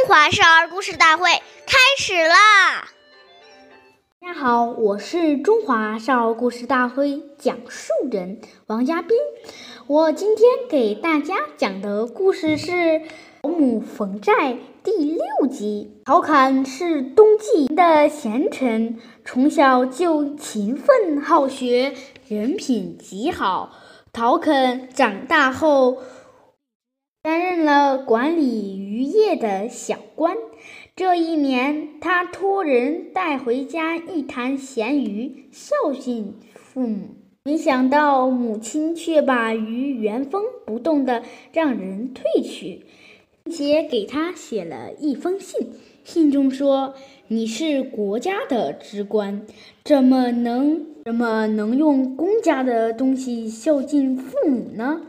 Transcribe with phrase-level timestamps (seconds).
[0.00, 1.28] 中华少儿故事大会
[1.66, 2.88] 开始啦！
[4.18, 9.10] 大家好，我是中华少儿故事大会讲述人王佳斌。
[9.86, 12.72] 我今天给大家讲的故事是
[13.42, 16.00] 《保姆冯寨》第六集。
[16.06, 21.94] 陶侃是东晋的贤臣，从小就勤奋好学，
[22.26, 23.76] 人品极好。
[24.14, 25.98] 陶侃长大后。
[27.22, 30.34] 担任了管理渔业的小官。
[30.96, 37.08] 这一年，他托人带回家一坛咸鱼，孝敬父母。
[37.44, 41.22] 没想到，母亲却把鱼原封不动的
[41.52, 42.86] 让人退去，
[43.44, 45.72] 并且给他写了一封信。
[46.04, 46.94] 信中说
[47.28, 49.46] ：“你是国家的职官，
[49.84, 55.02] 怎么能怎么能用公家的东西孝敬父母呢？”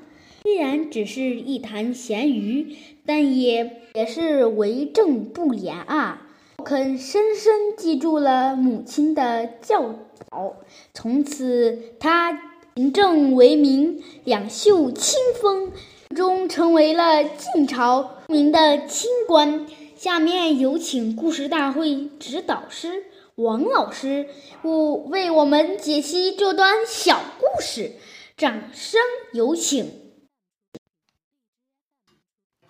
[0.44, 6.30] 虽然只是一潭咸鱼，但也也是为政不廉啊！
[6.66, 9.94] 肯深深记住了母亲的教
[10.30, 10.56] 导，
[10.96, 15.72] 从此他勤政为民，两袖清风，
[16.16, 19.68] 终成为了晋朝著名的清官。
[19.96, 23.04] 下面有请故事大会指导师
[23.36, 24.26] 王老师，
[24.64, 27.92] 我为我们解析这段小故事，
[28.36, 29.00] 掌声
[29.34, 29.92] 有请。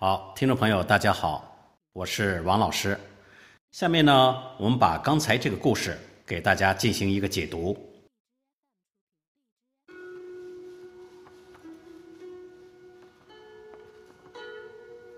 [0.03, 2.99] 好，听众朋友，大家好，我是王老师。
[3.71, 7.77] 下面呢，我们把刚才这个故事给大家进行一个解读。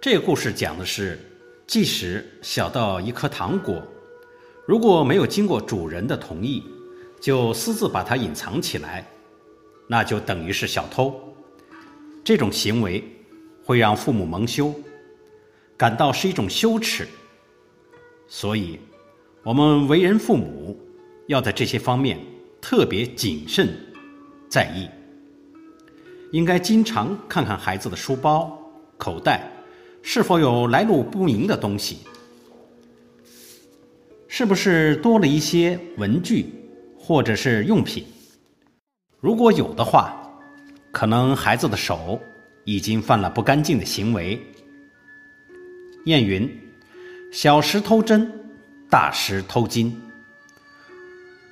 [0.02, 1.18] 这个故事讲的是，
[1.66, 3.81] 即使小到一颗糖果，
[4.68, 6.62] 如果没有经过主人的同意，
[7.22, 9.08] 就私自把它隐藏起来，
[9.88, 11.18] 那就等于是小偷。
[12.25, 13.02] 这种行为。
[13.64, 14.73] 会让父母蒙羞，
[15.78, 17.08] 感到是一种羞耻。
[18.28, 18.80] 所以，
[19.44, 20.78] 我们为人父母
[21.28, 22.19] 要在这些方面
[22.62, 23.69] 特别谨慎
[24.50, 24.90] 在意。
[26.31, 28.57] 应该经常看看孩子的书包、
[28.97, 29.52] 口袋
[30.02, 32.00] 是否有来路不明的东西，
[34.28, 36.47] 是不是多了一些文具
[36.97, 38.03] 或者是用品。
[39.19, 40.28] 如果有的话，
[40.91, 42.19] 可能孩子的手。
[42.63, 44.41] 已经犯了不干净的行为。
[46.06, 46.50] 谚云
[47.31, 48.31] ：“小时偷针，
[48.90, 50.00] 大时偷金。”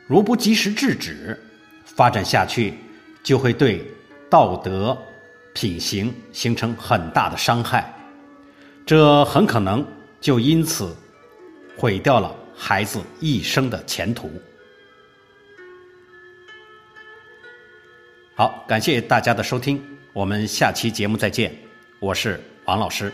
[0.07, 1.39] 如不及时制止，
[1.85, 2.73] 发展下去
[3.23, 3.85] 就会对
[4.29, 4.97] 道德
[5.53, 7.93] 品行形成很大的伤害，
[8.85, 9.85] 这很可能
[10.19, 10.93] 就因此
[11.77, 14.29] 毁掉了孩子一生的前途。
[18.35, 19.81] 好，感谢大家的收听。
[20.13, 21.55] 我们下期节目再见，
[21.99, 23.09] 我是王老师。